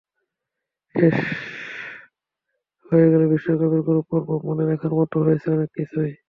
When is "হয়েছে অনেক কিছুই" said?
5.19-6.11